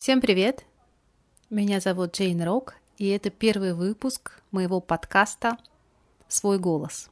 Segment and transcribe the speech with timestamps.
[0.00, 0.64] Всем привет!
[1.50, 5.58] Меня зовут Джейн Рок, и это первый выпуск моего подкаста
[6.26, 7.10] «Свой голос».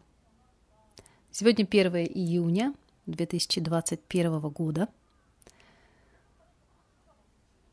[1.30, 2.72] Сегодня 1 июня
[3.04, 4.88] 2021 года.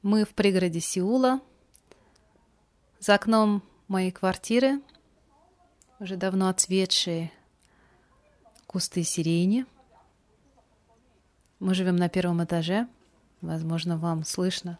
[0.01, 1.39] Мы в пригороде Сеула.
[2.99, 4.81] За окном моей квартиры
[6.01, 7.31] уже давно отцветшие
[8.67, 9.65] кусты сирени.
[11.59, 12.89] Мы живем на первом этаже.
[13.39, 14.77] Возможно, вам слышно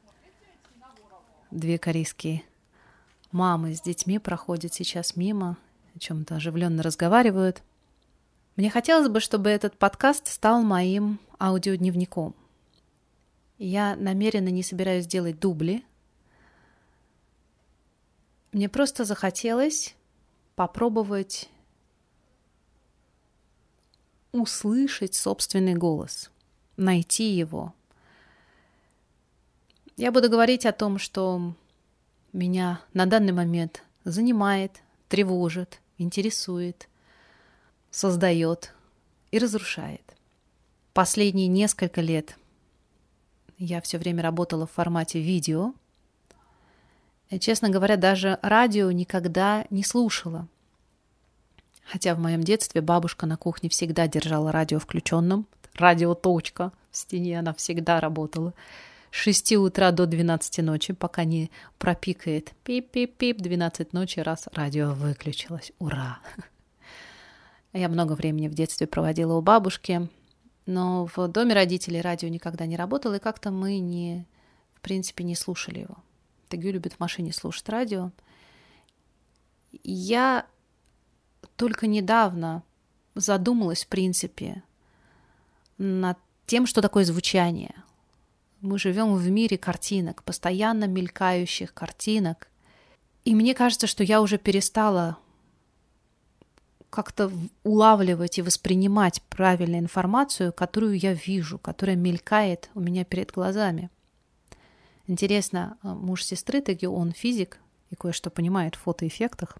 [1.56, 2.44] две корейские
[3.32, 5.58] мамы с детьми проходят сейчас мимо,
[5.96, 7.64] о чем-то оживленно разговаривают.
[8.56, 12.36] Мне хотелось бы, чтобы этот подкаст стал моим аудиодневником.
[13.58, 15.84] Я намеренно не собираюсь делать дубли.
[18.52, 19.96] Мне просто захотелось
[20.56, 21.50] попробовать
[24.32, 26.30] услышать собственный голос,
[26.76, 27.74] найти его–
[29.98, 31.54] я буду говорить о том, что
[32.34, 36.88] меня на данный момент занимает, тревожит, интересует,
[37.92, 38.74] создает
[39.32, 40.02] и разрушает.
[40.94, 42.38] Последние несколько лет
[43.58, 45.74] я все время работала в формате видео.
[47.30, 50.48] И, честно говоря, даже радио никогда не слушала.
[51.86, 55.48] Хотя в моем детстве бабушка на кухне всегда держала радио включенным.
[55.76, 58.54] Радио точка в стене она всегда работала.
[59.16, 65.72] 6 утра до 12 ночи, пока не пропикает пип-пип-пип, 12 ночи, раз радио выключилось.
[65.80, 66.20] Ура!
[67.74, 70.10] Я много времени в детстве проводила у бабушки,
[70.66, 74.28] но в доме родителей радио никогда не работало, и как-то мы не,
[74.74, 75.96] в принципе, не слушали его.
[76.50, 78.12] Тегю любит в машине слушать радио.
[79.82, 80.46] Я
[81.56, 82.64] только недавно
[83.16, 84.62] задумалась, в принципе,
[85.78, 87.74] над тем, что такое звучание–
[88.66, 92.50] мы живем в мире картинок, постоянно мелькающих картинок.
[93.24, 95.18] И мне кажется, что я уже перестала
[96.90, 97.32] как-то
[97.64, 103.90] улавливать и воспринимать правильную информацию, которую я вижу, которая мелькает у меня перед глазами.
[105.08, 107.60] Интересно, а, муж сестры таки он физик
[107.92, 109.58] и кое-что понимает в фотоэффектах.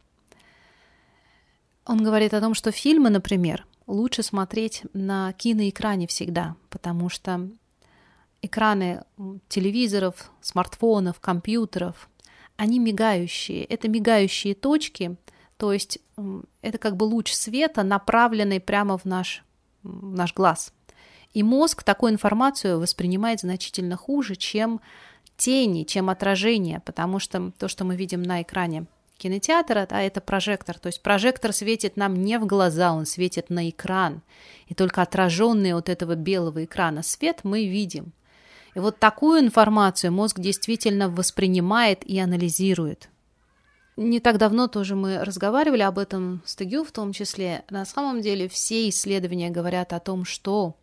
[1.86, 7.50] Он говорит о том, что фильмы, например, лучше смотреть на киноэкране всегда, потому что
[8.46, 9.04] экраны
[9.48, 12.10] телевизоров, смартфонов, компьютеров,
[12.58, 13.64] они мигающие.
[13.66, 15.18] Это мигающие точки,
[15.58, 16.00] то есть
[16.62, 19.44] это как бы луч света, направленный прямо в наш,
[19.84, 20.74] в наш глаз.
[21.34, 24.80] И мозг такую информацию воспринимает значительно хуже, чем
[25.36, 28.86] тени, чем отражение, потому что то, что мы видим на экране
[29.18, 30.80] кинотеатра, да, это прожектор.
[30.80, 34.22] То есть прожектор светит нам не в глаза, он светит на экран.
[34.68, 38.14] И только отраженный от этого белого экрана свет мы видим.
[38.76, 43.10] И вот такую информацию мозг действительно воспринимает и анализирует.
[43.96, 47.64] Не так давно тоже мы разговаривали об этом с Тегю в том числе.
[47.70, 50.76] На самом деле все исследования говорят о том, что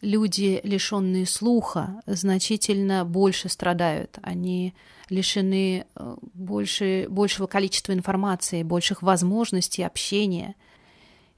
[0.00, 4.20] люди, лишенные слуха, значительно больше страдают.
[4.22, 4.74] Они
[5.08, 10.54] лишены э, больше, большего количества информации, больших возможностей общения.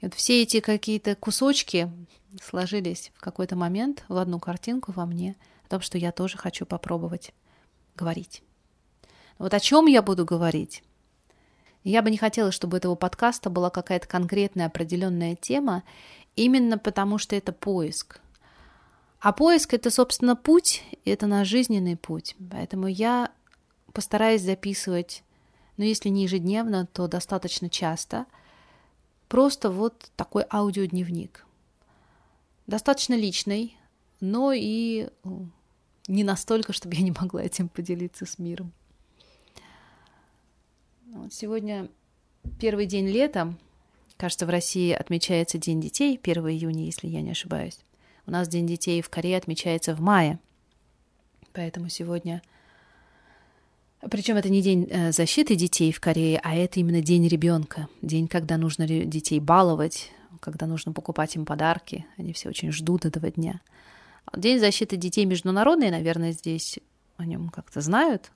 [0.02, 1.90] И вот все эти какие-то кусочки
[2.42, 5.36] сложились в какой-то момент в одну картинку во мне–
[5.70, 7.32] том, что я тоже хочу попробовать
[7.96, 8.42] говорить.
[9.38, 10.82] Вот о чем я буду говорить?
[11.82, 15.82] Я бы не хотела, чтобы у этого подкаста была какая-то конкретная определенная тема,
[16.36, 18.20] именно потому что это поиск.
[19.20, 22.36] А поиск это, собственно, путь, и это наш жизненный путь.
[22.50, 23.30] Поэтому я
[23.92, 25.22] постараюсь записывать,
[25.76, 28.26] ну, если не ежедневно, то достаточно часто,
[29.28, 31.46] просто вот такой аудиодневник.
[32.66, 33.76] Достаточно личный,
[34.20, 35.08] но и
[36.10, 38.72] не настолько, чтобы я не могла этим поделиться с миром.
[41.06, 41.88] Вот сегодня
[42.58, 43.54] первый день лета.
[44.16, 47.78] Кажется, в России отмечается День детей, 1 июня, если я не ошибаюсь.
[48.26, 50.38] У нас День детей в Корее отмечается в мае.
[51.52, 52.42] Поэтому сегодня...
[54.10, 57.88] Причем это не день э, защиты детей в Корее, а это именно день ребенка.
[58.00, 60.10] День, когда нужно детей баловать,
[60.40, 62.06] когда нужно покупать им подарки.
[62.16, 63.60] Они все очень ждут этого дня.
[64.36, 66.78] День защиты детей международный, наверное, здесь
[67.16, 68.30] о нем как-то знают,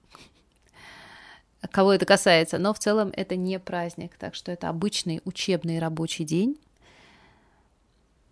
[1.71, 6.25] кого это касается, но в целом это не праздник, так что это обычный учебный рабочий
[6.25, 6.59] день.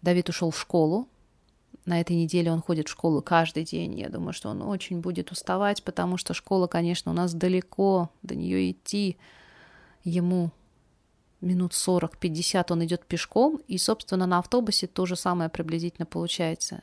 [0.03, 1.09] Давид ушел в школу.
[1.85, 3.99] На этой неделе он ходит в школу каждый день.
[3.99, 8.35] Я думаю, что он очень будет уставать, потому что школа, конечно, у нас далеко, до
[8.35, 9.17] нее идти
[10.05, 10.51] ему
[11.41, 16.83] минут 40-50 он идет пешком, и, собственно, на автобусе то же самое приблизительно получается.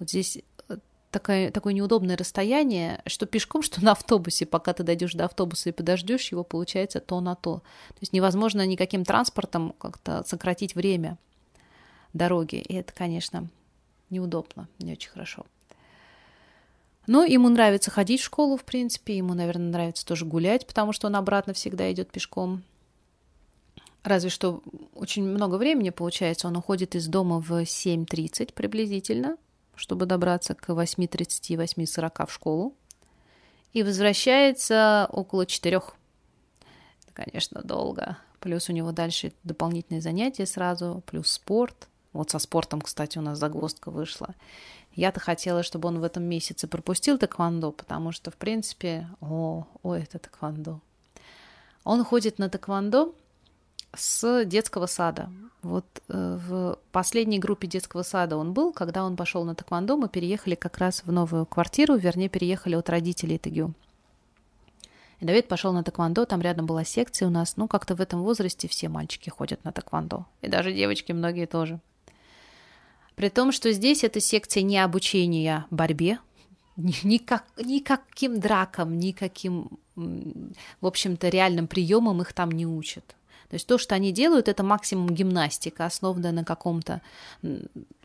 [0.00, 0.38] Вот здесь
[0.68, 0.76] э,
[1.12, 5.72] такое, такое неудобное расстояние, что пешком, что на автобусе, пока ты дойдешь до автобуса и
[5.72, 7.58] подождешь его, получается то на то.
[7.90, 11.18] То есть невозможно никаким транспортом как-то сократить время
[12.14, 12.56] дороги.
[12.56, 13.48] И это, конечно,
[14.08, 15.46] неудобно, не очень хорошо.
[17.06, 21.08] Но ему нравится ходить в школу, в принципе, ему, наверное, нравится тоже гулять, потому что
[21.08, 22.62] он обратно всегда идет пешком.
[24.02, 24.62] Разве что
[24.94, 29.36] очень много времени получается, он уходит из дома в 7.30 приблизительно,
[29.80, 32.74] чтобы добраться к 8.30, 8.40 в школу.
[33.72, 35.76] И возвращается около 4.
[35.76, 38.18] Это, конечно, долго.
[38.40, 41.88] Плюс у него дальше дополнительные занятия сразу, плюс спорт.
[42.12, 44.34] Вот со спортом, кстати, у нас загвоздка вышла.
[44.92, 49.94] Я-то хотела, чтобы он в этом месяце пропустил тэквондо, потому что, в принципе, о, о,
[49.94, 50.80] это тэквондо.
[51.84, 53.14] Он ходит на тэквондо
[53.94, 55.30] с детского сада.
[55.62, 60.08] Вот э, в последней группе детского сада он был, когда он пошел на тэквондо, мы
[60.08, 63.74] переехали как раз в новую квартиру, вернее, переехали от родителей Тагю.
[65.20, 67.58] И Давид пошел на тэквондо, там рядом была секция у нас.
[67.58, 70.24] Ну, как-то в этом возрасте все мальчики ходят на тэквондо.
[70.40, 71.78] И даже девочки многие тоже.
[73.16, 76.20] При том, что здесь эта секция не обучения борьбе,
[76.76, 83.14] никак, никаким дракам, никаким, в общем-то, реальным приемам их там не учат.
[83.50, 87.02] То есть то, что они делают, это максимум гимнастика, основанная на каком-то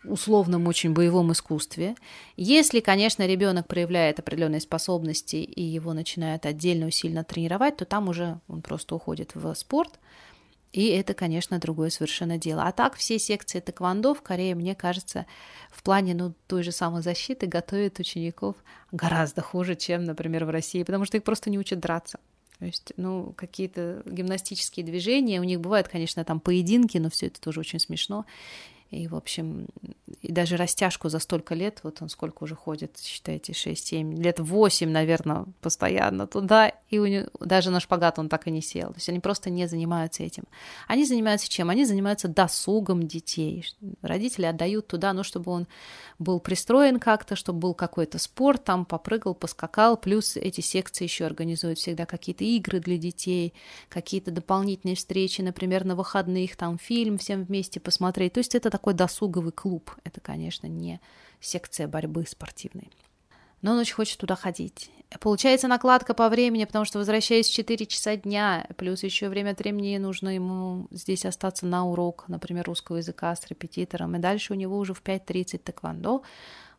[0.03, 1.95] условном очень боевом искусстве.
[2.35, 8.39] Если, конечно, ребенок проявляет определенные способности и его начинают отдельно усиленно тренировать, то там уже
[8.47, 9.99] он просто уходит в спорт.
[10.71, 12.63] И это, конечно, другое совершенно дело.
[12.63, 15.27] А так все секции тэквондо в Корее, мне кажется,
[15.71, 18.55] в плане ну, той же самой защиты готовят учеников
[18.91, 22.19] гораздо хуже, чем, например, в России, потому что их просто не учат драться.
[22.65, 27.39] То есть, ну, какие-то гимнастические движения, у них бывают, конечно, там поединки, но все это
[27.39, 28.25] тоже очень смешно.
[28.95, 29.67] И, в общем,
[30.21, 34.89] и даже растяжку за столько лет, вот он сколько уже ходит, считайте, 6-7, лет 8,
[34.89, 38.89] наверное, постоянно туда, и у него, даже на шпагат он так и не сел.
[38.89, 40.43] То есть они просто не занимаются этим.
[40.87, 41.69] Они занимаются чем?
[41.69, 43.65] Они занимаются досугом детей.
[44.01, 45.67] Родители отдают туда, ну, чтобы он
[46.17, 51.79] был пристроен как-то, чтобы был какой-то спорт, там попрыгал, поскакал, плюс эти секции еще организуют
[51.79, 53.53] всегда какие-то игры для детей,
[53.89, 58.33] какие-то дополнительные встречи, например, на выходных, там фильм всем вместе посмотреть.
[58.33, 59.91] То есть это такой досуговый клуб.
[60.03, 60.99] Это, конечно, не
[61.39, 62.89] секция борьбы спортивной.
[63.61, 64.91] Но он очень хочет туда ходить.
[65.19, 69.59] Получается накладка по времени, потому что возвращаясь в 4 часа дня, плюс еще время от
[69.59, 74.55] времени нужно ему здесь остаться на урок, например, русского языка с репетитором, и дальше у
[74.55, 76.23] него уже в 5.30 тэквондо,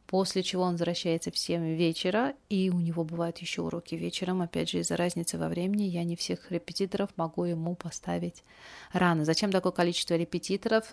[0.06, 4.70] после чего он возвращается в 7 вечера, и у него бывают еще уроки вечером, опять
[4.70, 8.44] же, из-за разницы во времени я не всех репетиторов могу ему поставить
[8.93, 9.25] рано.
[9.25, 10.93] Зачем такое количество репетиторов?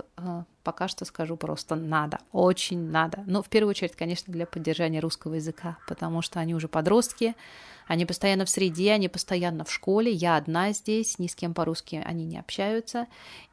[0.63, 3.23] Э, пока что скажу просто надо, очень надо.
[3.27, 7.35] Но в первую очередь, конечно, для поддержания русского языка, потому что они уже подростки,
[7.85, 12.01] они постоянно в среде, они постоянно в школе, я одна здесь, ни с кем по-русски
[12.05, 13.07] они не общаются,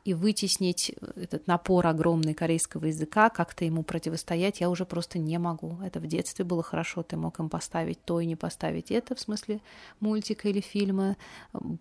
[0.04, 5.78] и вытеснить этот напор огромный корейского языка, как-то ему противостоять, я уже просто не могу.
[5.84, 9.20] Это в детстве было хорошо, ты мог им поставить то и не поставить это, в
[9.20, 9.60] смысле
[9.98, 11.16] мультика или фильма.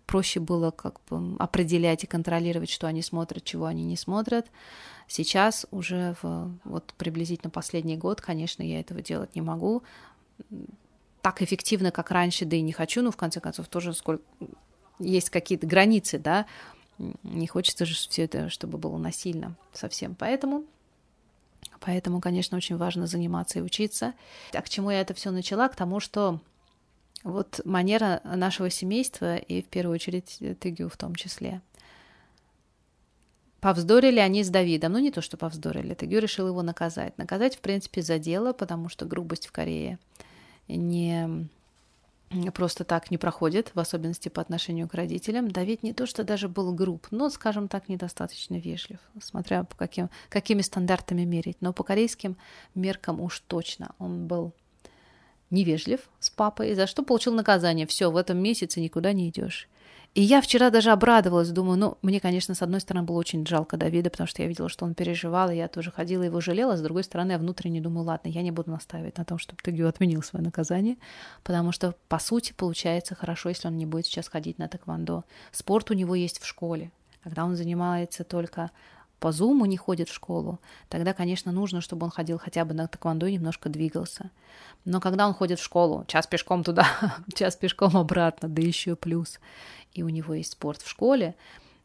[0.06, 4.46] Проще было как бы определять и контролировать, что они смотрят, чего они не смотрят.
[5.22, 9.82] Сейчас уже в вот приблизительно последний год, конечно, я этого делать не могу
[11.20, 14.24] так эффективно, как раньше, да и не хочу, но в конце концов тоже сколько
[14.98, 16.46] есть какие-то границы, да,
[17.22, 20.14] не хочется же все это, чтобы было насильно совсем.
[20.14, 20.64] Поэтому
[21.80, 24.14] Поэтому, конечно, очень важно заниматься и учиться.
[24.52, 25.68] А к чему я это все начала?
[25.68, 26.40] К тому, что
[27.22, 31.60] вот манера нашего семейства, и в первую очередь Тыгю в том числе.
[33.60, 34.92] Повздорили они с Давидом.
[34.92, 35.94] Ну, не то, что повздорили.
[35.94, 37.16] Тыгю решил его наказать.
[37.18, 39.98] Наказать, в принципе, за дело, потому что грубость в Корее–
[40.76, 41.48] не
[42.54, 45.50] просто так не проходит, в особенности по отношению к родителям.
[45.50, 50.10] Давид не то, что даже был груб, но, скажем так, недостаточно вежлив, смотря по каким,
[50.28, 51.56] какими стандартами мерить.
[51.60, 52.36] Но по корейским
[52.74, 54.52] меркам уж точно он был
[55.50, 57.86] невежлив с папой, за что получил наказание.
[57.86, 59.68] Все, в этом месяце никуда не идешь.
[60.14, 63.76] И я вчера даже обрадовалась, думаю, ну, мне, конечно, с одной стороны было очень жалко
[63.76, 66.82] Давида, потому что я видела, что он переживал, и я тоже ходила его жалела, с
[66.82, 70.22] другой стороны, я внутренне думаю, ладно, я не буду настаивать на том, чтобы Тыгю отменил
[70.24, 70.96] свое наказание,
[71.44, 75.22] потому что, по сути, получается хорошо, если он не будет сейчас ходить на тэквондо.
[75.52, 76.90] Спорт у него есть в школе,
[77.22, 78.72] когда он занимается только
[79.20, 82.88] по зуму не ходит в школу, тогда, конечно, нужно, чтобы он ходил хотя бы на
[82.88, 84.30] тэквондо и немножко двигался.
[84.86, 86.86] Но когда он ходит в школу, час пешком туда,
[87.34, 89.38] час пешком обратно, да еще плюс,
[89.92, 91.34] и у него есть спорт в школе,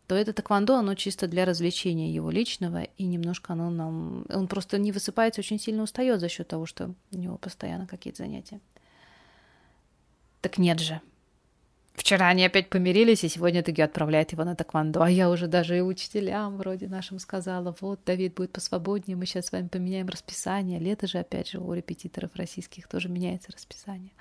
[0.08, 4.26] то это тэквондо, оно чисто для развлечения его личного, и немножко оно нам...
[4.30, 8.24] Он просто не высыпается, очень сильно устает за счет того, что у него постоянно какие-то
[8.24, 8.60] занятия.
[10.42, 11.02] Так нет же.
[11.96, 15.02] Вчера они опять помирились, и сегодня таки отправляет его на тэквондо.
[15.02, 19.48] А я уже даже и учителям вроде нашим сказала, вот, Давид будет посвободнее, мы сейчас
[19.48, 20.78] с вами поменяем расписание.
[20.78, 24.12] Лето же, опять же, у репетиторов российских тоже меняется расписание.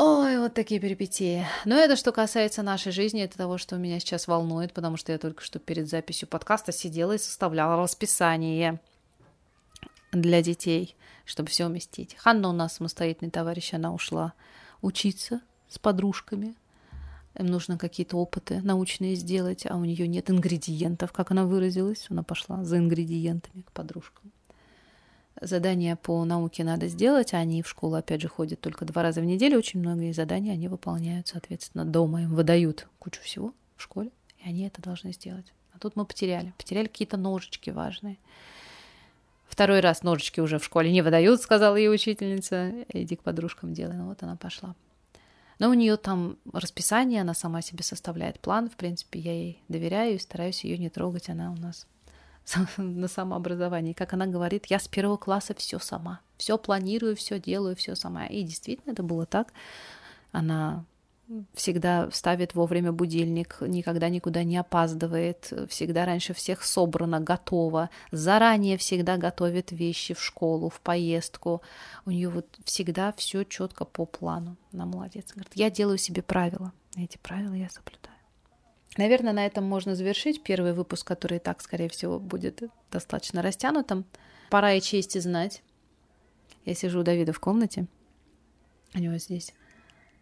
[0.00, 1.44] Ой, вот такие перипетии.
[1.64, 5.18] Но это что касается нашей жизни, это того, что меня сейчас волнует, потому что я
[5.18, 8.80] только что перед записью подкаста сидела и составляла расписание
[10.12, 12.14] для детей, чтобы все уместить.
[12.14, 14.34] Ханна у нас самостоятельный товарищ, она ушла
[14.82, 16.54] учиться с подружками.
[17.36, 22.06] Им нужно какие-то опыты научные сделать, а у нее нет ингредиентов, как она выразилась.
[22.08, 24.30] Она пошла за ингредиентами к подружкам
[25.40, 29.20] задания по науке надо сделать, а они в школу, опять же, ходят только два раза
[29.20, 34.10] в неделю, очень многие задания они выполняют, соответственно, дома им выдают кучу всего в школе,
[34.44, 35.52] и они это должны сделать.
[35.72, 38.16] А тут мы потеряли, потеряли какие-то ножички важные.
[39.48, 42.72] Второй раз ножички уже в школе не выдают, сказала ей учительница.
[42.92, 43.96] Иди к подружкам делай.
[43.96, 44.74] Ну вот она пошла.
[45.58, 48.68] Но у нее там расписание, она сама себе составляет план.
[48.68, 51.28] В принципе, я ей доверяю и стараюсь ее не трогать.
[51.28, 51.86] Она у нас
[52.76, 53.92] на самообразовании.
[53.92, 56.20] Как она говорит, я с первого класса все сама.
[56.36, 58.26] Все планирую, все делаю, все сама.
[58.26, 59.52] И действительно это было так.
[60.32, 60.84] Она
[61.54, 69.16] всегда ставит вовремя будильник, никогда никуда не опаздывает, всегда раньше всех собрана, готова, заранее всегда
[69.16, 71.62] готовит вещи в школу, в поездку.
[72.06, 74.56] У нее вот всегда все четко по плану.
[74.72, 75.32] Она молодец.
[75.32, 76.72] Говорит, я делаю себе правила.
[76.96, 78.17] Эти правила я соблюдаю.
[78.96, 84.04] Наверное, на этом можно завершить первый выпуск, который и так, скорее всего, будет достаточно растянутым.
[84.50, 85.62] Пора и честь знать.
[86.64, 87.86] Я сижу у Давида в комнате.
[88.94, 89.54] У него здесь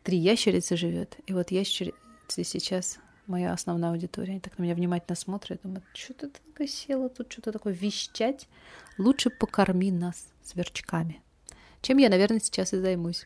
[0.03, 1.17] три ящерицы живет.
[1.27, 4.33] И вот ящерицы сейчас моя основная аудитория.
[4.33, 5.63] Они так на меня внимательно смотрят.
[5.63, 8.49] Думают, что ты такое села тут, что-то такое вещать.
[8.99, 11.23] Лучше покорми нас сверчками.
[11.83, 13.25] Чем я, наверное, сейчас и займусь.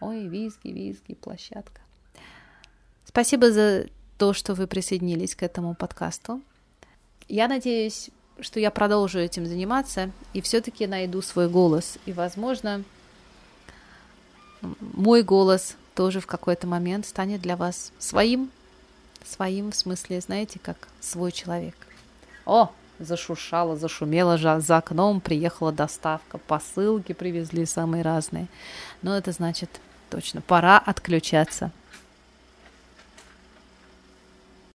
[0.00, 1.80] Ой, визги, визги, площадка.
[3.04, 3.86] Спасибо за
[4.24, 6.40] то, что вы присоединились к этому подкасту.
[7.28, 8.08] Я надеюсь,
[8.40, 11.98] что я продолжу этим заниматься и все-таки найду свой голос.
[12.06, 12.84] И, возможно,
[14.80, 18.50] мой голос тоже в какой-то момент станет для вас своим,
[19.26, 21.76] своим в смысле, знаете, как свой человек.
[22.46, 28.46] О, зашуршало, зашумело же за окном, приехала доставка, посылки привезли самые разные.
[29.02, 29.68] Но это значит
[30.08, 31.72] точно, пора отключаться.